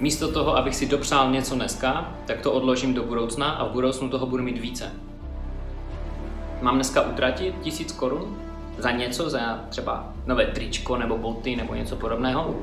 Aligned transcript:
Místo 0.00 0.32
toho, 0.32 0.56
abych 0.56 0.76
si 0.76 0.86
dopřál 0.86 1.30
něco 1.30 1.54
dneska, 1.54 2.14
tak 2.26 2.40
to 2.40 2.52
odložím 2.52 2.94
do 2.94 3.02
budoucna 3.02 3.50
a 3.50 3.64
v 3.64 3.70
budoucnu 3.70 4.08
toho 4.08 4.26
budu 4.26 4.42
mít 4.42 4.58
více. 4.58 4.92
Mám 6.62 6.74
dneska 6.74 7.02
utratit 7.02 7.54
tisíc 7.62 7.92
korun 7.92 8.36
za 8.78 8.90
něco, 8.90 9.30
za 9.30 9.64
třeba 9.68 10.12
nové 10.26 10.46
tričko 10.46 10.96
nebo 10.96 11.18
boty 11.18 11.56
nebo 11.56 11.74
něco 11.74 11.96
podobného. 11.96 12.54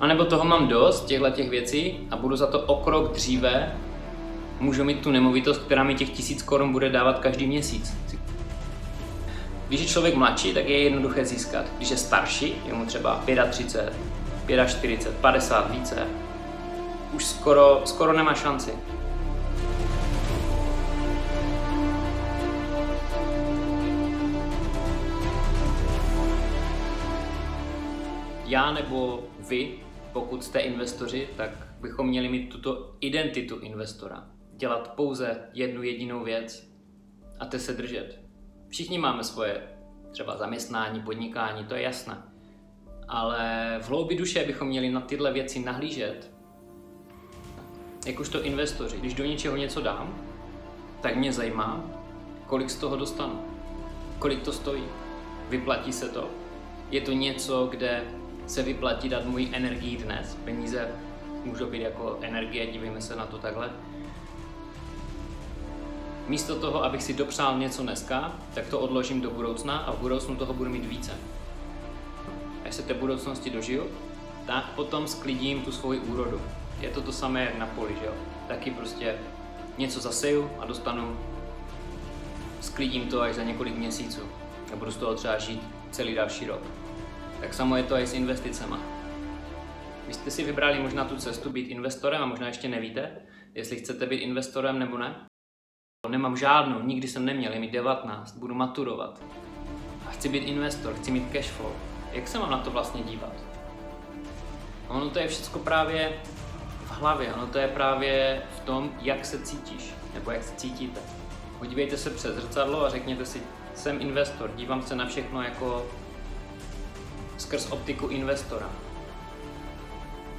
A 0.00 0.06
nebo 0.06 0.24
toho 0.24 0.44
mám 0.44 0.68
dost, 0.68 1.04
těchto 1.04 1.30
těch 1.30 1.50
věcí 1.50 1.98
a 2.10 2.16
budu 2.16 2.36
za 2.36 2.46
to 2.46 2.60
o 2.60 2.84
krok 2.84 3.12
dříve 3.12 3.72
můžu 4.60 4.84
mít 4.84 5.00
tu 5.00 5.10
nemovitost, 5.10 5.58
která 5.58 5.84
mi 5.84 5.94
těch 5.94 6.10
tisíc 6.10 6.42
korun 6.42 6.72
bude 6.72 6.90
dávat 6.90 7.18
každý 7.18 7.46
měsíc. 7.46 7.96
Když 9.68 9.80
je 9.80 9.86
člověk 9.86 10.14
mladší, 10.14 10.54
tak 10.54 10.68
je 10.68 10.78
jednoduché 10.82 11.24
získat. 11.24 11.64
Když 11.76 11.90
je 11.90 11.96
starší, 11.96 12.54
je 12.66 12.74
mu 12.74 12.86
třeba 12.86 13.24
35, 13.50 13.92
45, 14.46 15.08
50, 15.20 15.70
více, 15.70 16.06
už 17.12 17.24
skoro, 17.24 17.82
skoro 17.84 18.12
nemá 18.12 18.34
šanci. 18.34 18.72
Já 28.46 28.72
nebo 28.72 29.24
vy, 29.48 29.78
pokud 30.12 30.44
jste 30.44 30.58
investoři, 30.58 31.28
tak 31.36 31.50
bychom 31.80 32.08
měli 32.08 32.28
mít 32.28 32.48
tuto 32.48 32.96
identitu 33.00 33.58
investora. 33.58 34.26
Dělat 34.56 34.94
pouze 34.94 35.48
jednu 35.52 35.82
jedinou 35.82 36.24
věc 36.24 36.72
a 37.38 37.46
te 37.46 37.58
se 37.58 37.72
držet. 37.72 38.20
Všichni 38.68 38.98
máme 38.98 39.24
svoje 39.24 39.68
třeba 40.10 40.36
zaměstnání, 40.36 41.00
podnikání, 41.00 41.64
to 41.64 41.74
je 41.74 41.82
jasné. 41.82 42.31
Ale 43.12 43.76
v 43.82 43.88
hloubi 43.88 44.16
duše 44.16 44.44
bychom 44.44 44.68
měli 44.68 44.90
na 44.90 45.00
tyhle 45.00 45.32
věci 45.32 45.60
nahlížet. 45.60 46.30
Jakožto 48.06 48.42
investoři, 48.42 48.96
když 48.96 49.14
do 49.14 49.24
něčeho 49.24 49.56
něco 49.56 49.80
dám, 49.80 50.14
tak 51.00 51.16
mě 51.16 51.32
zajímá, 51.32 51.84
kolik 52.46 52.70
z 52.70 52.76
toho 52.76 52.96
dostanu. 52.96 53.40
Kolik 54.18 54.42
to 54.42 54.52
stojí. 54.52 54.82
Vyplatí 55.48 55.92
se 55.92 56.08
to. 56.08 56.28
Je 56.90 57.00
to 57.00 57.12
něco, 57.12 57.66
kde 57.66 58.04
se 58.46 58.62
vyplatí 58.62 59.08
dát 59.08 59.24
můj 59.24 59.48
energii 59.52 59.96
dnes. 59.96 60.38
Peníze 60.44 60.88
můžou 61.44 61.66
být 61.66 61.82
jako 61.82 62.18
energie, 62.20 62.66
dívejme 62.66 63.00
se 63.00 63.16
na 63.16 63.26
to 63.26 63.38
takhle. 63.38 63.70
Místo 66.28 66.60
toho, 66.60 66.84
abych 66.84 67.02
si 67.02 67.14
dopřál 67.14 67.58
něco 67.58 67.82
dneska, 67.82 68.32
tak 68.54 68.66
to 68.66 68.80
odložím 68.80 69.20
do 69.20 69.30
budoucna 69.30 69.78
a 69.78 69.92
v 69.92 69.98
budoucnu 69.98 70.36
toho 70.36 70.54
budu 70.54 70.70
mít 70.70 70.84
více. 70.84 71.12
Až 72.72 72.76
se 72.76 72.82
té 72.82 72.94
budoucnosti 72.94 73.50
dožiju, 73.50 73.86
tak 74.46 74.64
potom 74.64 75.08
sklidím 75.08 75.62
tu 75.62 75.72
svoji 75.72 76.00
úrodu. 76.00 76.40
Je 76.80 76.88
to 76.88 77.00
to 77.02 77.12
samé 77.12 77.44
jak 77.44 77.58
na 77.58 77.66
poli, 77.66 77.96
že 78.00 78.06
jo? 78.06 78.14
Taky 78.48 78.70
prostě 78.70 79.18
něco 79.78 80.00
zaseju 80.00 80.50
a 80.58 80.66
dostanu, 80.66 81.18
sklidím 82.60 83.08
to 83.08 83.20
až 83.20 83.34
za 83.34 83.42
několik 83.42 83.76
měsíců. 83.76 84.20
A 84.72 84.76
budu 84.76 84.90
z 84.90 84.96
toho 84.96 85.14
třeba 85.14 85.38
žít 85.38 85.62
celý 85.90 86.14
další 86.14 86.46
rok. 86.46 86.62
Tak 87.40 87.54
samo 87.54 87.76
je 87.76 87.82
to 87.82 87.96
i 87.96 88.06
s 88.06 88.14
investicema. 88.14 88.80
Vy 90.08 90.14
jste 90.14 90.30
si 90.30 90.44
vybrali 90.44 90.82
možná 90.82 91.04
tu 91.04 91.16
cestu 91.16 91.50
být 91.50 91.68
investorem 91.68 92.22
a 92.22 92.26
možná 92.26 92.46
ještě 92.46 92.68
nevíte, 92.68 93.10
jestli 93.54 93.76
chcete 93.76 94.06
být 94.06 94.18
investorem 94.18 94.78
nebo 94.78 94.98
ne. 94.98 95.26
Nemám 96.08 96.36
žádnou, 96.36 96.82
nikdy 96.82 97.08
jsem 97.08 97.24
neměl, 97.24 97.52
je 97.52 97.60
mi 97.60 97.70
19, 97.70 98.36
budu 98.36 98.54
maturovat. 98.54 99.22
A 100.06 100.10
chci 100.10 100.28
být 100.28 100.44
investor, 100.44 100.94
chci 100.94 101.10
mít 101.10 101.32
cash 101.32 101.50
flow. 101.50 101.91
Jak 102.12 102.28
se 102.28 102.38
mám 102.38 102.50
na 102.50 102.58
to 102.58 102.70
vlastně 102.70 103.02
dívat? 103.02 103.32
Ono 104.88 105.10
to 105.10 105.18
je 105.18 105.28
všechno 105.28 105.60
právě 105.60 106.12
v 106.84 106.90
hlavě, 106.90 107.34
ono 107.34 107.46
to 107.46 107.58
je 107.58 107.68
právě 107.68 108.42
v 108.56 108.60
tom, 108.60 108.92
jak 109.00 109.24
se 109.24 109.38
cítíš, 109.38 109.94
nebo 110.14 110.30
jak 110.30 110.42
se 110.42 110.54
cítíte. 110.54 111.00
Podívejte 111.58 111.96
se 111.96 112.10
přes 112.10 112.34
zrcadlo 112.34 112.84
a 112.84 112.90
řekněte 112.90 113.26
si, 113.26 113.42
jsem 113.74 114.00
investor, 114.00 114.50
dívám 114.56 114.82
se 114.82 114.96
na 114.96 115.06
všechno 115.06 115.42
jako 115.42 115.86
skrz 117.38 117.72
optiku 117.72 118.06
investora. 118.06 118.70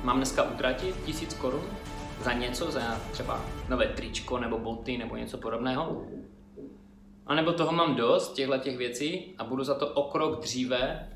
Mám 0.04 0.18
dneska 0.18 0.44
utratit 0.44 0.96
tisíc 1.06 1.34
korun 1.34 1.66
za 2.22 2.34
něco, 2.34 2.72
za 2.72 3.02
třeba 3.12 3.42
nové 3.70 3.86
tričko 3.86 4.40
nebo 4.40 4.58
boty 4.58 4.98
nebo 4.98 5.16
něco 5.16 5.38
podobného. 5.38 6.06
A 7.26 7.36
nebo 7.36 7.52
toho 7.52 7.72
mám 7.72 7.96
dost, 7.96 8.34
těchto 8.34 8.58
těch 8.58 8.78
věcí 8.78 9.36
a 9.38 9.44
budu 9.44 9.64
za 9.64 9.76
to 9.76 9.88
o 9.88 10.12
krok 10.12 10.42
dříve 10.42 11.10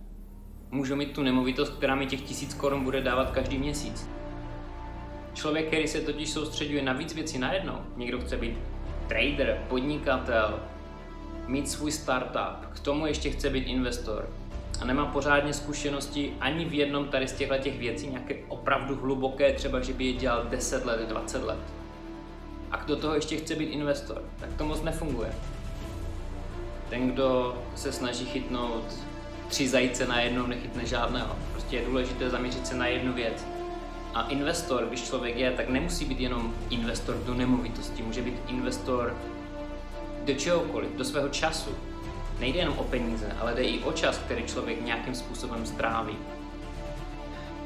můžu 0.72 0.96
mít 0.96 1.12
tu 1.12 1.24
nemovitost, 1.24 1.70
která 1.70 1.96
mi 1.96 2.06
těch 2.06 2.22
tisíc 2.22 2.54
korun 2.54 2.84
bude 2.84 3.02
dávat 3.02 3.32
každý 3.32 3.58
měsíc. 3.58 4.10
Člověk, 5.34 5.68
který 5.68 5.88
se 5.88 6.02
totiž 6.02 6.30
soustředuje 6.30 6.82
na 6.82 6.94
víc 6.94 7.14
věcí 7.14 7.38
najednou, 7.38 7.78
někdo 7.98 8.20
chce 8.20 8.38
být 8.38 8.58
trader, 9.08 9.64
podnikatel, 9.68 10.60
mít 11.48 11.70
svůj 11.70 11.92
startup, 11.92 12.66
k 12.74 12.80
tomu 12.80 13.08
ještě 13.08 13.30
chce 13.30 13.50
být 13.50 13.64
investor, 13.64 14.30
a 14.82 14.86
nemá 14.86 15.06
pořádně 15.06 15.54
zkušenosti 15.54 16.34
ani 16.40 16.66
v 16.66 16.74
jednom 16.74 17.08
tady 17.08 17.28
z 17.28 17.34
těchto 17.34 17.58
těch 17.58 17.80
věcí, 17.80 18.08
nějaké 18.08 18.36
opravdu 18.48 18.96
hluboké, 18.96 19.54
třeba 19.54 19.82
že 19.82 19.94
by 19.94 20.06
je 20.06 20.14
dělal 20.14 20.46
10 20.50 20.86
let, 20.86 21.10
20 21.10 21.44
let. 21.44 21.60
A 22.72 22.86
do 22.86 22.96
toho 22.96 23.16
ještě 23.16 23.38
chce 23.38 23.56
být 23.56 23.66
investor, 23.66 24.24
tak 24.40 24.50
to 24.58 24.66
moc 24.66 24.82
nefunguje. 24.82 25.34
Ten, 26.90 27.12
kdo 27.12 27.58
se 27.76 27.92
snaží 27.92 28.26
chytnout 28.26 28.84
tři 29.48 29.70
zajíce 29.70 30.08
na 30.08 30.22
jednou, 30.22 30.48
nechytne 30.48 30.86
žádného. 30.86 31.36
Prostě 31.52 31.78
je 31.78 31.86
důležité 31.86 32.30
zaměřit 32.30 32.68
se 32.68 32.76
na 32.76 32.88
jednu 32.88 33.14
věc. 33.14 33.48
A 34.14 34.28
investor, 34.28 34.86
když 34.86 35.04
člověk 35.04 35.38
je, 35.38 35.52
tak 35.52 35.70
nemusí 35.70 36.06
být 36.06 36.20
jenom 36.20 36.56
investor 36.70 37.16
do 37.16 37.34
nemovitosti, 37.34 38.04
může 38.04 38.22
být 38.22 38.36
investor 38.48 39.18
do 40.26 40.34
čehokoliv, 40.34 40.92
do 40.92 41.06
svého 41.06 41.30
času, 41.30 41.76
Nejde 42.40 42.60
jenom 42.60 42.78
o 42.78 42.84
peníze, 42.84 43.32
ale 43.40 43.54
jde 43.54 43.64
i 43.64 43.84
o 43.84 43.94
čas, 43.94 44.18
který 44.18 44.44
člověk 44.44 44.82
nějakým 44.82 45.16
způsobem 45.16 45.66
stráví. 45.66 46.18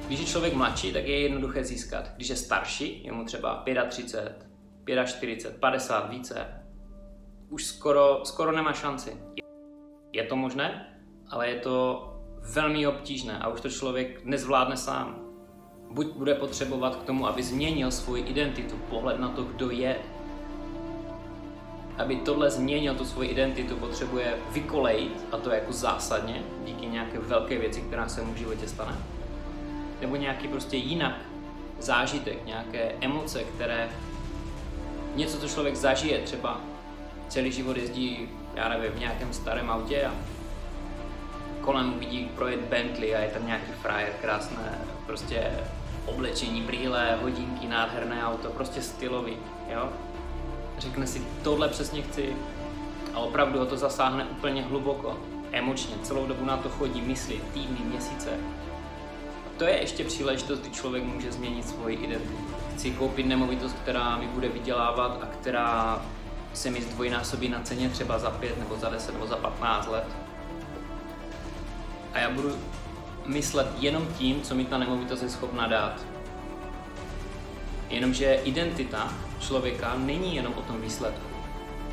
Když 0.07 0.19
je 0.19 0.25
člověk 0.25 0.53
mladší, 0.53 0.93
tak 0.93 1.07
je 1.07 1.19
jednoduché 1.19 1.63
získat. 1.63 2.11
Když 2.15 2.29
je 2.29 2.35
starší, 2.35 3.03
je 3.03 3.11
mu 3.11 3.25
třeba 3.25 3.65
35, 3.89 5.07
45, 5.07 5.59
50, 5.59 6.09
více, 6.09 6.63
už 7.49 7.65
skoro, 7.65 8.21
skoro 8.23 8.51
nemá 8.51 8.73
šanci. 8.73 9.17
Je 10.13 10.23
to 10.23 10.35
možné, 10.35 10.90
ale 11.31 11.49
je 11.49 11.55
to 11.55 12.07
velmi 12.41 12.87
obtížné 12.87 13.39
a 13.39 13.47
už 13.47 13.61
to 13.61 13.69
člověk 13.69 14.25
nezvládne 14.25 14.77
sám. 14.77 15.19
Buď 15.91 16.07
bude 16.07 16.35
potřebovat 16.35 16.95
k 16.95 17.03
tomu, 17.03 17.27
aby 17.27 17.43
změnil 17.43 17.91
svoji 17.91 18.23
identitu, 18.23 18.75
pohled 18.89 19.19
na 19.19 19.29
to, 19.29 19.43
kdo 19.43 19.71
je, 19.71 19.95
aby 21.97 22.15
tohle 22.15 22.49
změnil 22.49 22.95
tu 22.95 23.05
svoji 23.05 23.29
identitu, 23.29 23.75
potřebuje 23.75 24.37
vykolejit, 24.51 25.25
a 25.31 25.37
to 25.37 25.49
jako 25.49 25.73
zásadně, 25.73 26.43
díky 26.65 26.85
nějaké 26.85 27.19
velké 27.19 27.57
věci, 27.57 27.81
která 27.81 28.09
se 28.09 28.21
mu 28.21 28.33
v 28.33 28.37
životě 28.37 28.67
stane. 28.67 28.97
Nebo 30.01 30.15
nějaký 30.15 30.47
prostě 30.47 30.77
jinak 30.77 31.15
zážitek, 31.79 32.45
nějaké 32.45 32.91
emoce, 33.01 33.43
které 33.43 33.89
něco, 35.15 35.37
co 35.37 35.47
člověk 35.47 35.75
zažije, 35.75 36.19
třeba 36.19 36.61
celý 37.27 37.51
život 37.51 37.77
jezdí, 37.77 38.29
já 38.55 38.69
nevím, 38.69 38.91
v 38.91 38.99
nějakém 38.99 39.33
starém 39.33 39.69
autě 39.69 40.05
a 40.05 40.13
kolem 41.61 41.99
vidí 41.99 42.31
projet 42.35 42.59
Bentley 42.59 43.15
a 43.15 43.19
je 43.19 43.29
tam 43.29 43.47
nějaký 43.47 43.71
frajer, 43.71 44.13
krásné 44.21 44.79
prostě 45.05 45.51
oblečení, 46.05 46.61
brýle, 46.61 47.17
hodinky, 47.21 47.67
nádherné 47.67 48.25
auto, 48.25 48.49
prostě 48.49 48.81
stylový, 48.81 49.37
jo? 49.73 49.89
řekne 50.77 51.07
si, 51.07 51.21
tohle 51.43 51.69
přesně 51.69 52.01
chci 52.01 52.35
a 53.13 53.19
opravdu 53.19 53.59
ho 53.59 53.65
to 53.65 53.77
zasáhne 53.77 54.25
úplně 54.25 54.61
hluboko, 54.61 55.17
emočně, 55.51 55.95
celou 56.03 56.25
dobu 56.25 56.45
na 56.45 56.57
to 56.57 56.69
chodí, 56.69 57.01
myslí, 57.01 57.41
týdny, 57.53 57.79
měsíce. 57.85 58.29
A 59.45 59.49
to 59.57 59.63
je 59.63 59.81
ještě 59.81 60.03
příležitost, 60.03 60.59
kdy 60.59 60.69
člověk 60.69 61.03
může 61.03 61.31
změnit 61.31 61.67
svoji 61.67 61.95
identitu. 61.95 62.37
Chci 62.73 62.91
koupit 62.91 63.25
nemovitost, 63.25 63.75
která 63.83 64.17
mi 64.17 64.27
bude 64.27 64.49
vydělávat 64.49 65.19
a 65.23 65.25
která 65.25 66.01
se 66.53 66.71
mi 66.71 66.81
zdvojnásobí 66.81 67.49
na 67.49 67.59
ceně 67.59 67.89
třeba 67.89 68.19
za 68.19 68.29
5 68.29 68.59
nebo 68.59 68.77
za 68.77 68.89
10 68.89 69.13
nebo 69.13 69.27
za 69.27 69.35
15 69.35 69.87
let. 69.87 70.05
A 72.13 72.19
já 72.19 72.29
budu 72.29 72.55
myslet 73.25 73.67
jenom 73.79 74.07
tím, 74.17 74.41
co 74.41 74.55
mi 74.55 74.65
ta 74.65 74.77
nemovitost 74.77 75.21
je 75.21 75.29
schopna 75.29 75.67
dát. 75.67 76.05
Jenomže 77.89 78.33
identita 78.33 79.13
člověka 79.39 79.95
není 79.97 80.35
jenom 80.35 80.53
o 80.53 80.61
tom 80.61 80.81
výsledku. 80.81 81.31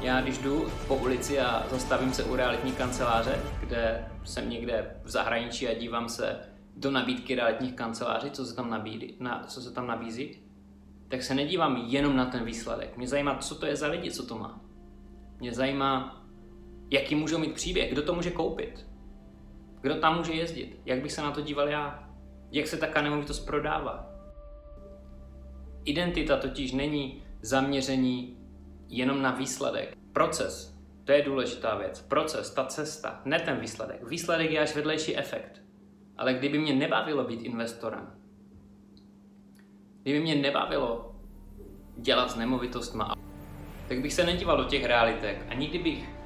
Já 0.01 0.21
když 0.21 0.39
jdu 0.39 0.69
po 0.89 0.97
ulici 0.97 1.41
a 1.41 1.67
zastavím 1.71 2.13
se 2.13 2.25
u 2.25 2.37
realitní 2.37 2.73
kanceláře, 2.73 3.43
kde 3.61 4.09
jsem 4.25 4.51
někde 4.51 4.97
v 5.05 5.11
zahraničí 5.11 5.69
a 5.69 5.75
dívám 5.75 6.09
se 6.09 6.37
do 6.77 6.91
nabídky 6.91 7.35
realitních 7.35 7.73
kanceláří, 7.73 8.31
co 8.31 8.45
se 8.45 8.55
tam, 8.55 8.71
nabídí, 8.71 9.17
na, 9.21 9.45
co 9.47 9.61
se 9.61 9.71
tam 9.71 9.87
nabízí, 9.87 10.39
tak 11.09 11.23
se 11.23 11.35
nedívám 11.35 11.77
jenom 11.77 12.17
na 12.17 12.25
ten 12.25 12.45
výsledek. 12.45 12.97
Mě 12.97 13.09
zajímá, 13.09 13.39
co 13.39 13.55
to 13.55 13.67
je 13.67 13.77
za 13.77 13.87
lidi, 13.87 14.11
co 14.11 14.27
to 14.27 14.39
má. 14.39 14.61
Mě 15.41 15.53
zajímá, 15.53 16.23
jaký 16.91 17.15
můžou 17.15 17.39
mít 17.39 17.55
příběh, 17.55 17.93
kdo 17.93 18.03
to 18.03 18.15
může 18.15 18.31
koupit, 18.31 18.88
kdo 19.81 19.95
tam 19.95 20.17
může 20.17 20.33
jezdit, 20.33 20.81
jak 20.85 21.03
bych 21.03 21.13
se 21.13 21.23
na 21.23 21.31
to 21.31 21.41
díval 21.41 21.69
já, 21.69 22.09
jak 22.51 22.67
se 22.67 22.77
taká 22.77 23.03
nemovitost 23.03 23.41
prodává, 23.41 24.19
Identita 25.89 26.37
totiž 26.37 26.73
není 26.73 27.23
zaměření 27.43 28.39
jenom 28.89 29.23
na 29.23 29.31
výsledek. 29.31 29.97
Proces, 30.13 30.79
to 31.05 31.13
je 31.13 31.23
důležitá 31.23 31.75
věc. 31.75 32.03
Proces, 32.03 32.55
ta 32.55 32.65
cesta, 32.65 33.21
ne 33.25 33.41
ten 33.41 33.61
výsledek. 33.61 34.09
Výsledek 34.09 34.51
je 34.51 34.61
až 34.61 34.75
vedlejší 34.75 35.17
efekt. 35.17 35.63
Ale 36.17 36.35
kdyby 36.35 36.59
mě 36.59 36.75
nebavilo 36.75 37.25
být 37.25 37.43
investorem, 37.43 38.07
kdyby 40.03 40.21
mě 40.21 40.35
nebavilo 40.35 41.17
dělat 41.97 42.31
s 42.31 42.37
nemovitostma, 42.37 43.15
tak 43.89 44.01
bych 44.01 44.13
se 44.13 44.25
nedíval 44.25 44.57
do 44.57 44.65
těch 44.65 44.85
realitek 44.85 45.47
a 45.49 45.55
nikdy 45.55 45.79
bych 45.79 46.18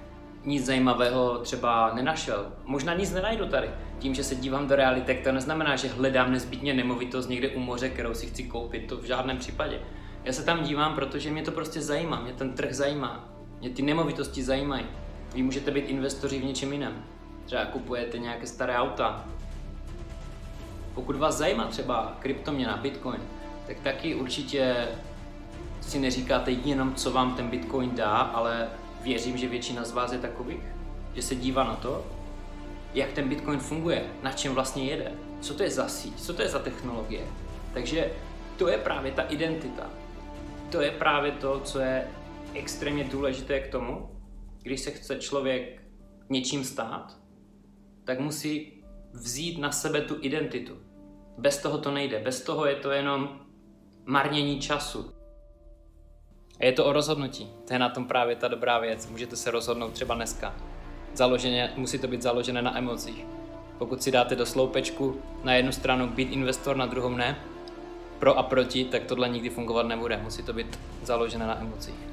nic 0.44 0.67
zajímavého 0.67 1.39
třeba 1.39 1.94
nenašel. 1.94 2.47
Možná 2.65 2.94
nic 2.94 3.12
nenajdu 3.12 3.47
tady. 3.47 3.71
Tím, 3.99 4.15
že 4.15 4.25
se 4.25 4.35
dívám 4.35 4.69
do 4.69 4.77
realitek, 4.77 5.25
to 5.25 5.33
neznamená, 5.33 5.77
že 5.77 5.89
hledám 5.89 6.33
nezbytně 6.33 6.75
nemovitost 6.75 7.29
někde 7.29 7.49
u 7.49 7.61
moře, 7.61 7.89
kterou 7.89 8.15
si 8.15 8.27
chci 8.27 8.43
koupit, 8.43 8.87
to 8.87 8.97
v 8.97 9.05
žádném 9.05 9.39
případě. 9.39 9.81
Já 10.25 10.33
se 10.33 10.44
tam 10.44 10.62
dívám, 10.62 10.94
protože 10.94 11.31
mě 11.31 11.43
to 11.43 11.50
prostě 11.50 11.81
zajímá, 11.81 12.21
mě 12.21 12.33
ten 12.33 12.53
trh 12.53 12.73
zajímá, 12.73 13.29
mě 13.61 13.71
ty 13.71 13.83
nemovitosti 13.83 14.43
zajímají. 14.43 14.87
Vy 15.35 15.43
můžete 15.43 15.71
být 15.71 15.89
investoři 15.89 16.39
v 16.39 16.44
něčem 16.44 16.73
jiném. 16.73 17.05
Třeba 17.44 17.65
kupujete 17.65 18.19
nějaké 18.19 18.47
staré 18.47 18.77
auta. 18.77 19.25
Pokud 20.94 21.17
vás 21.17 21.37
zajímá 21.37 21.65
třeba 21.65 22.17
kryptoměna, 22.19 22.77
bitcoin, 22.77 23.21
tak 23.67 23.81
taky 23.81 24.15
určitě 24.15 24.89
si 25.81 25.99
neříkáte 25.99 26.50
jenom, 26.50 26.94
co 26.94 27.11
vám 27.11 27.35
ten 27.35 27.49
bitcoin 27.49 27.91
dá, 27.94 28.11
ale 28.11 28.69
věřím, 29.03 29.37
že 29.37 29.49
většina 29.49 29.85
z 29.85 29.93
vás 29.93 30.13
je 30.13 30.19
takových, 30.19 30.63
že 31.15 31.23
se 31.23 31.35
dívá 31.35 31.65
na 31.65 31.77
to, 31.77 32.07
jak 32.95 33.13
ten 33.13 33.29
bitcoin 33.29 33.59
funguje, 33.59 34.07
na 34.23 34.33
čem 34.33 34.55
vlastně 34.55 34.85
jede, 34.85 35.13
co 35.41 35.55
to 35.55 35.63
je 35.63 35.71
za 35.71 35.89
síť, 35.89 36.21
co 36.21 36.35
to 36.35 36.43
je 36.43 36.49
za 36.49 36.59
technologie. 36.59 37.27
Takže 37.75 38.11
to 38.57 38.69
je 38.69 38.79
právě 38.79 39.13
ta 39.13 39.23
identita. 39.23 39.91
To 40.71 40.81
je 40.81 40.91
právě 40.91 41.33
to, 41.33 41.61
co 41.61 41.79
je 41.79 42.09
extrémně 42.55 43.05
důležité 43.05 43.61
k 43.61 43.71
tomu, 43.73 44.11
když 44.63 44.81
se 44.81 44.91
chce 44.91 45.17
člověk 45.17 45.83
něčím 46.31 46.65
stát, 46.65 47.19
tak 48.05 48.21
musí 48.21 48.83
vzít 49.13 49.59
na 49.59 49.73
sebe 49.73 50.01
tu 50.01 50.17
identitu. 50.21 50.77
Bez 51.39 51.59
toho 51.59 51.79
to 51.79 51.91
nejde, 51.91 52.19
bez 52.19 52.43
toho 52.43 52.67
je 52.67 52.75
to 52.75 52.91
jenom 52.91 53.41
marnění 54.05 54.61
času. 54.61 55.13
A 56.62 56.64
je 56.64 56.73
to 56.73 56.85
o 56.85 56.93
rozhodnutí. 56.93 57.50
To 57.69 57.73
je 57.73 57.79
na 57.79 57.88
tom 57.88 58.05
právě 58.05 58.37
ta 58.37 58.49
dobrá 58.49 58.79
věc. 58.79 59.06
Můžete 59.06 59.37
se 59.37 59.50
rozhodnout 59.50 59.93
třeba 59.93 60.14
dneska. 60.14 60.55
Založeně, 61.14 61.73
musí 61.76 61.99
to 61.99 62.09
být 62.09 62.23
založené 62.23 62.62
na 62.62 62.79
emocích. 62.79 63.26
Pokud 63.79 64.03
si 64.03 64.11
dáte 64.11 64.37
do 64.37 64.47
sloupečku 64.47 65.20
na 65.44 65.55
jednu 65.55 65.73
stranu 65.73 66.06
být 66.06 66.32
investor, 66.32 66.76
na 66.76 66.87
druhou 66.87 67.17
ne, 67.17 67.38
pro 68.19 68.38
a 68.38 68.43
proti, 68.43 68.85
tak 68.85 69.05
tohle 69.05 69.29
nikdy 69.29 69.50
fungovat 69.50 69.87
nebude. 69.87 70.17
Musí 70.17 70.43
to 70.43 70.53
být 70.53 70.79
založené 71.03 71.47
na 71.47 71.61
emocích. 71.61 72.12